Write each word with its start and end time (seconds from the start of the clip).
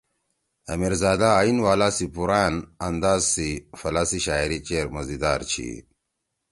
آمیرزادہ 0.71 1.29
آئین 1.39 1.57
والا 1.65 1.89
سی 1.97 2.05
پُوران 2.13 2.53
انداز 2.87 3.21
سی 3.33 3.49
پھلا 3.79 4.03
سی 4.09 4.19
شاعری 4.25 4.59
چیر 4.67 4.85
مزیدار 4.95 5.39
چھی۔ 5.49 5.69